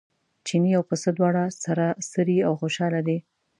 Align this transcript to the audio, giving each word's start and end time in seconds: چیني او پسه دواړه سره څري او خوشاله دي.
چیني 0.47 0.71
او 0.77 0.83
پسه 0.89 1.09
دواړه 1.17 1.43
سره 1.63 1.85
څري 2.11 2.37
او 2.47 2.53
خوشاله 2.61 2.99
دي. 3.07 3.17